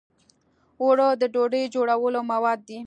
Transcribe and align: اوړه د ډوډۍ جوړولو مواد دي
اوړه 0.81 1.07
د 1.21 1.23
ډوډۍ 1.33 1.63
جوړولو 1.73 2.19
مواد 2.31 2.59
دي 2.67 2.79